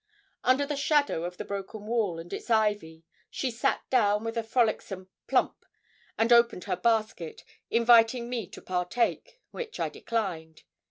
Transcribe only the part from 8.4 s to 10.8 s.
to partake, which I declined.